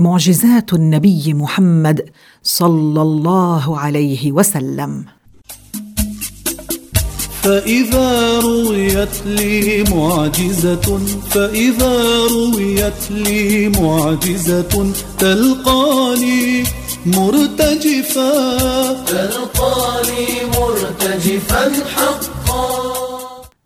معجزات 0.00 0.72
النبي 0.72 1.34
محمد 1.34 2.04
صلى 2.42 3.02
الله 3.02 3.78
عليه 3.78 4.32
وسلم. 4.32 5.04
فإذا 7.42 8.40
رويت 8.40 9.16
لي 9.26 9.84
معجزة 9.84 10.98
فإذا 11.30 12.26
رويت 12.26 13.10
لي 13.10 13.68
معجزة 13.68 14.92
تلقاني 15.18 16.64
مرتجفا. 17.06 18.32
تلقاني 19.04 20.26
مرتجفا 20.56 21.72
حقا. 21.96 22.79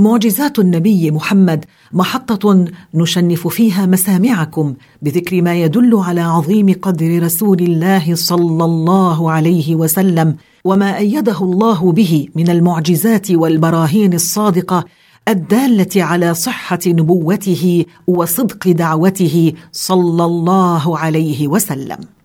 معجزات 0.00 0.58
النبي 0.58 1.10
محمد 1.10 1.64
محطة 1.92 2.64
نشنف 2.94 3.48
فيها 3.48 3.86
مسامعكم 3.86 4.74
بذكر 5.02 5.42
ما 5.42 5.54
يدل 5.54 5.96
على 5.96 6.20
عظيم 6.20 6.74
قدر 6.82 7.22
رسول 7.22 7.60
الله 7.62 8.14
صلى 8.14 8.64
الله 8.64 9.30
عليه 9.30 9.74
وسلم 9.74 10.36
وما 10.64 10.96
أيده 10.98 11.38
الله 11.40 11.92
به 11.92 12.28
من 12.34 12.50
المعجزات 12.50 13.30
والبراهين 13.30 14.14
الصادقة 14.14 14.84
الدالة 15.28 16.04
على 16.04 16.34
صحة 16.34 16.78
نبوته 16.86 17.84
وصدق 18.06 18.68
دعوته 18.68 19.52
صلى 19.72 20.24
الله 20.24 20.98
عليه 20.98 21.48
وسلم. 21.48 22.19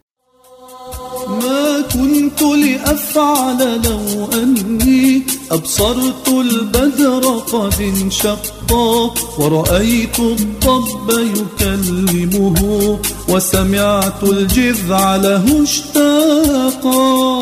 ما 1.27 1.81
كنت 1.93 2.41
لأفعل 2.41 3.81
لو 3.85 4.25
أني 4.33 5.23
أبصرت 5.51 6.27
البدر 6.27 7.23
قد 7.53 7.81
انشقا 7.81 9.13
ورأيت 9.39 10.19
الضب 10.19 11.09
يكلمه 11.09 12.99
وسمعت 13.29 14.23
الجذع 14.23 15.15
له 15.15 15.63
اشتاقا 15.63 17.41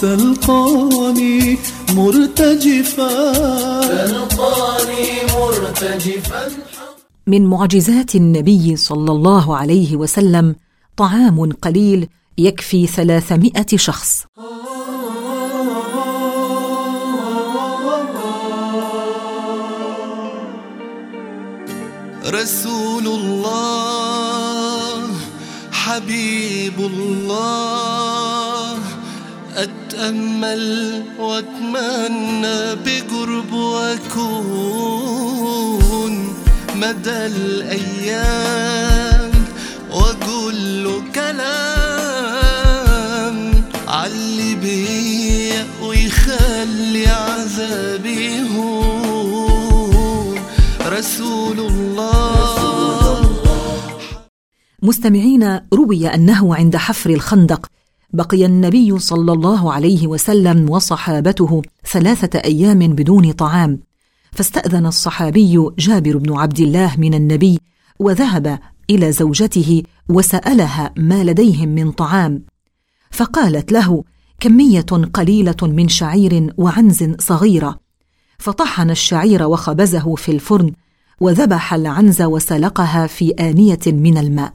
تلقاني 0.00 1.58
مرتجفا 1.94 3.32
تلقاني 3.82 5.06
مرتجفا 5.38 6.48
من 7.26 7.46
معجزات 7.46 8.14
النبي 8.14 8.76
صلى 8.76 9.12
الله 9.12 9.56
عليه 9.56 9.96
وسلم 9.96 10.54
طعام 10.96 11.52
قليل 11.52 12.08
يكفي 12.38 12.86
ثلاثمائة 12.86 13.66
شخص. 13.76 14.24
رسول 22.26 23.06
الله 23.06 25.08
حبيب 25.72 26.78
الله 26.78 28.78
أتأمل 29.56 31.02
وأتمنى 31.18 32.74
بقرب 32.84 33.52
وأكون 33.52 34.94
مدى 36.74 37.26
الأيام 37.26 39.30
وأقول 39.90 41.02
كلام 41.14 41.79
ويخلي 45.82 47.06
عذابي 47.06 48.40
هون 48.40 50.38
رسول 50.86 51.60
الله. 51.60 53.30
مستمعين 54.82 55.60
روي 55.74 56.08
انه 56.08 56.54
عند 56.54 56.76
حفر 56.76 57.10
الخندق. 57.10 57.66
بقي 58.12 58.46
النبي 58.46 58.98
صلى 58.98 59.32
الله 59.32 59.72
عليه 59.72 60.06
وسلم 60.06 60.70
وصحابته 60.70 61.62
ثلاثة 61.92 62.38
أيام 62.38 62.78
بدون 62.78 63.32
طعام. 63.32 63.80
فاستأذن 64.32 64.86
الصحابي 64.86 65.68
جابر 65.78 66.16
بن 66.16 66.36
عبد 66.36 66.60
الله 66.60 66.94
من 66.98 67.14
النبي 67.14 67.60
وذهب 67.98 68.58
إلى 68.90 69.12
زوجته 69.12 69.82
وسألها 70.08 70.92
ما 70.96 71.24
لديهم 71.24 71.68
من 71.68 71.92
طعام. 71.92 72.42
فقالت 73.10 73.72
له 73.72 74.04
كمية 74.40 74.86
قليلة 75.12 75.56
من 75.62 75.88
شعير 75.88 76.54
وعنز 76.58 77.14
صغيرة. 77.18 77.80
فطحن 78.38 78.90
الشعير 78.90 79.42
وخبزه 79.42 80.14
في 80.14 80.32
الفرن 80.32 80.72
وذبح 81.20 81.74
العنز 81.74 82.22
وسلقها 82.22 83.06
في 83.06 83.30
آنية 83.30 83.80
من 83.86 84.18
الماء. 84.18 84.52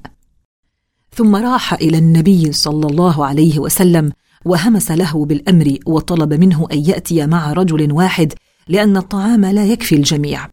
ثم 1.15 1.35
راح 1.35 1.73
إلى 1.73 1.97
النبي 1.97 2.51
صلى 2.51 2.87
الله 2.87 3.25
عليه 3.25 3.59
وسلم 3.59 4.11
وهمس 4.45 4.91
له 4.91 5.25
بالأمر 5.25 5.77
وطلب 5.85 6.33
منه 6.33 6.67
أن 6.71 6.79
يأتي 6.79 7.27
مع 7.27 7.53
رجل 7.53 7.91
واحد 7.91 8.33
لأن 8.67 8.97
الطعام 8.97 9.45
لا 9.45 9.65
يكفي 9.65 9.95
الجميع. 9.95 10.49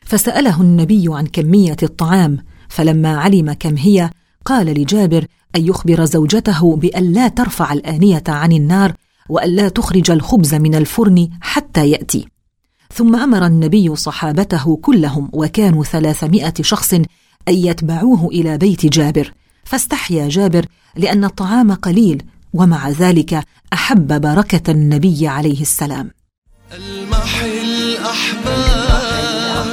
فسأله 0.00 0.60
النبي 0.60 1.04
عن 1.08 1.26
كمية 1.26 1.76
الطعام 1.82 2.38
فلما 2.68 3.16
علم 3.16 3.52
كم 3.52 3.76
هي 3.76 4.10
قال 4.44 4.66
لجابر 4.66 5.26
أن 5.56 5.66
يخبر 5.66 6.04
زوجته 6.04 6.76
بأن 6.76 7.12
لا 7.12 7.28
ترفع 7.28 7.72
الآنية 7.72 8.24
عن 8.28 8.52
النار 8.52 8.92
وأن 9.28 9.50
لا 9.50 9.68
تخرج 9.68 10.10
الخبز 10.10 10.54
من 10.54 10.74
الفرن 10.74 11.28
حتى 11.40 11.90
يأتي. 11.90 12.28
ثم 12.92 13.16
أمر 13.16 13.46
النبي 13.46 13.96
صحابته 13.96 14.76
كلهم 14.76 15.30
وكانوا 15.32 15.84
ثلاثمائة 15.84 16.54
شخص 16.60 16.94
أن 16.94 17.04
يتبعوه 17.48 18.28
إلى 18.28 18.58
بيت 18.58 18.86
جابر. 18.86 19.32
فاستحيا 19.64 20.28
جابر 20.28 20.66
لأن 20.96 21.24
الطعام 21.24 21.72
قليل 21.72 22.22
ومع 22.52 22.90
ذلك 22.90 23.44
أحب 23.72 24.20
بركة 24.20 24.70
النبي 24.70 25.28
عليه 25.28 25.60
السلام. 25.60 26.10
المحي 26.72 27.62
الأحباب 27.62 29.66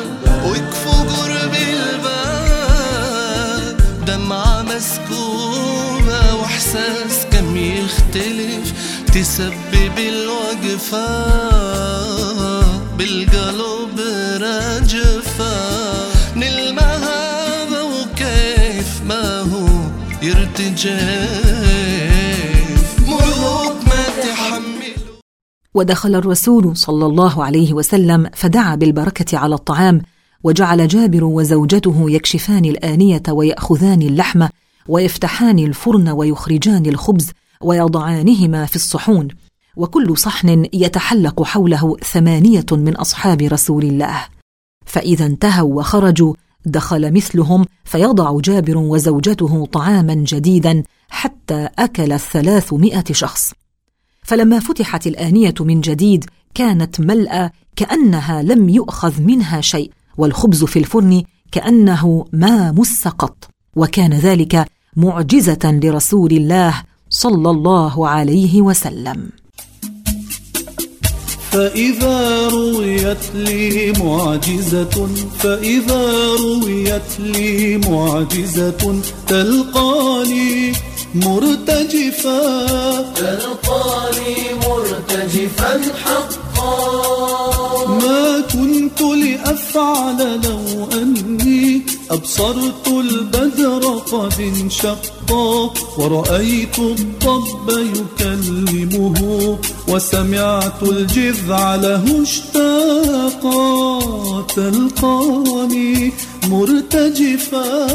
وقفوا 0.46 1.04
قرب 1.04 1.54
الباب 1.54 2.12
دمعة 4.08 4.51
تسبب 9.14 9.98
الوقفة 9.98 11.08
بالقلب 12.98 14.00
رجفة. 14.42 15.56
نلمها 16.36 17.64
وكيف 17.84 19.02
ما 19.08 19.40
هو 19.40 19.68
يرتجف. 20.22 21.72
ملوك 23.08 23.76
ما 23.86 24.04
تحملوا 24.22 25.20
ودخل 25.74 26.16
الرسول 26.16 26.78
صلى 26.78 27.06
الله 27.06 27.44
عليه 27.44 27.74
وسلم 27.74 28.30
فدعا 28.34 28.76
بالبركة 28.76 29.38
على 29.38 29.56
الطعام 29.56 30.02
وجعل 30.44 30.88
جابر 30.88 31.24
وزوجته 31.24 32.12
يكشفان 32.12 32.66
الآنية 32.66 33.24
ويأخذان 33.30 34.02
اللحم 34.02 34.48
ويفتحان 34.88 35.60
الفرن 35.60 36.10
ويخرجان 36.10 36.86
الخبز 36.86 37.32
ويضعانهما 37.64 38.66
في 38.66 38.76
الصحون 38.76 39.28
وكل 39.76 40.18
صحن 40.18 40.66
يتحلق 40.74 41.44
حوله 41.44 41.98
ثمانية 42.04 42.66
من 42.72 42.96
أصحاب 42.96 43.42
رسول 43.42 43.84
الله. 43.84 44.26
فإذا 44.86 45.26
انتهوا 45.26 45.80
وخرجوا 45.80 46.34
دخل 46.66 47.14
مثلهم 47.14 47.66
فيضع 47.86 48.40
جابر 48.40 48.78
وزوجته 48.78 49.66
طعاما 49.66 50.14
جديدا 50.14 50.84
حتى 51.10 51.70
أكل 51.80 52.12
الثلاثمائة 52.12 53.04
شخص. 53.12 53.54
فلما 54.24 54.60
فتحت 54.60 55.08
الآنية 55.08 55.54
من 55.60 55.82
جديد 55.82 56.26
كانت 56.54 57.02
ملأى 57.02 57.50
كأنها 57.76 58.42
لم 58.42 58.70
يؤخذ 58.70 59.22
منها 59.22 59.62
شيء 59.62 59.92
والخبز 60.18 60.64
في 60.64 60.80
الفرن 60.80 61.24
كأنه 61.52 62.26
ما 62.34 62.72
مس 62.72 63.08
قط 63.08 63.50
وكان 63.76 64.14
ذلك 64.14 64.68
معجزة 64.96 65.60
لرسول 65.84 66.32
الله 66.32 66.84
صلى 67.12 67.50
الله 67.50 68.08
عليه 68.08 68.62
وسلم. 68.62 69.30
فإذا 71.52 72.48
رويت 72.50 73.26
لي 73.36 73.92
معجزة 73.92 75.10
فإذا 75.40 76.04
رويت 76.36 77.12
لي 77.20 77.78
معجزة 77.78 79.02
تلقاني 79.28 80.72
مرتجفا. 81.16 82.42
تلقاني 83.16 84.36
مرتجفا 84.66 85.82
حقا. 86.04 86.42
ما 87.88 88.42
كنت 88.54 89.02
لأفعل 89.02 90.20
لو 90.46 90.64
أني 91.02 91.21
أبصرت 92.12 92.88
البدر 92.88 93.84
قد 94.12 94.34
انشقا 94.40 95.74
ورأيت 95.98 96.80
الضب 96.80 97.68
يكلمه 97.70 99.58
وسمعت 99.88 100.84
الجذع 100.84 101.76
له 101.76 102.24
اشتاقا 102.24 103.72
تلقاني 104.56 106.14
مرتجفا 106.48 107.86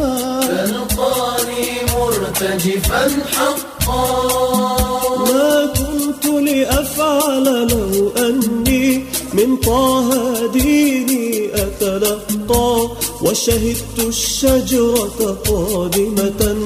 تلقاني 0.41 1.67
مرتجفا 1.97 3.09
حقا. 3.33 4.77
ما 5.19 5.67
كنت 5.67 6.25
لأفعل 6.27 7.69
لو 7.69 8.13
أني 8.19 9.05
من 9.35 9.57
طه 9.57 10.47
ديني 10.53 11.51
أتلقى. 11.55 12.89
وشهدت 13.23 13.99
الشجرة 13.99 15.39
قادمة 15.49 16.57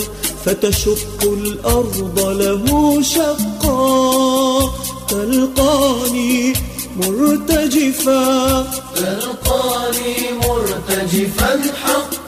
فتشق 0.45 1.23
الأرض 1.23 2.19
له 2.19 3.03
شقا. 3.03 4.61
تلقاني 5.09 6.53
مرتجفا. 6.97 8.67
تلقاني 8.97 10.17
مرتجفا 10.45 11.61
حقا. 11.85 12.21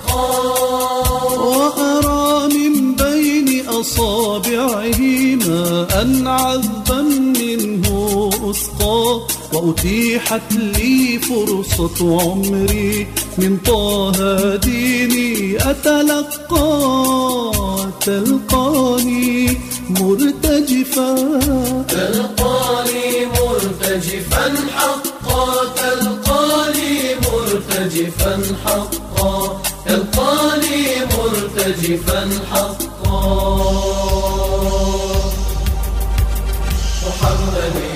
وأرى 1.39 2.49
من 2.49 2.95
بين 2.95 3.69
أصابعه 3.69 5.01
ماء 5.47 6.23
عذبا 6.27 7.03
منه 7.41 8.31
أسقى 8.51 9.21
وأتيحت 9.53 10.53
لي 10.53 11.19
فرصة 11.19 12.21
عمري 12.23 13.07
من 13.39 13.59
طه 13.67 14.57
ديني. 14.57 15.57
أتلقى 15.71 16.73
تلقاني 18.01 19.59
مرتجفا. 19.91 21.15
تلقاني 21.89 23.27
مرتجفا 23.27 24.55
حقا. 24.77 25.45
تلقاني 25.77 27.15
مرتجفا 27.15 28.43
حقا. 28.65 29.61
تلقاني 29.87 30.85
مرتجفا 31.17 32.31
حقا. 32.53 32.83
محمديون 37.07 37.92